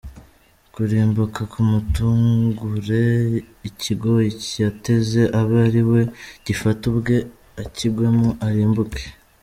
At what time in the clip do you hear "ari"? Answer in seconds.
5.67-5.81